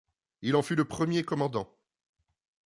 [0.41, 1.77] Il en fut le premier commandant.